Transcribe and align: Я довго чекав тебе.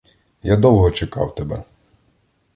Я 0.43 0.57
довго 0.57 0.91
чекав 0.91 1.35
тебе. 1.35 1.63